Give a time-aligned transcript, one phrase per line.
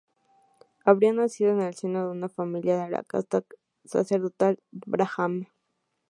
[0.83, 3.43] Habría nacido en el seno de una familia de la casta
[3.85, 5.47] sacerdotal brahmán.